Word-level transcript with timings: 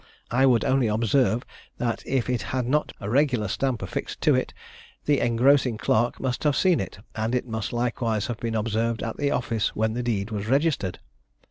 I 0.31 0.47
would 0.47 0.65
only 0.65 0.87
observe 0.87 1.45
that 1.77 2.01
if 2.07 2.27
it 2.27 2.41
had 2.41 2.65
not 2.67 2.91
had 2.99 3.05
a 3.05 3.09
regular 3.11 3.47
stamp 3.47 3.83
affixed 3.83 4.19
to 4.21 4.33
it, 4.33 4.51
the 5.05 5.19
engrossing 5.19 5.77
clerk 5.77 6.19
must 6.19 6.43
have 6.43 6.55
seen 6.55 6.79
it, 6.79 6.97
and 7.13 7.35
it 7.35 7.45
must 7.45 7.71
likewise 7.71 8.25
have 8.25 8.39
been 8.39 8.55
observed 8.55 9.03
at 9.03 9.17
the 9.17 9.29
office 9.29 9.75
when 9.75 9.93
the 9.93 10.01
deed 10.01 10.31
was 10.31 10.47
registered. 10.47 10.97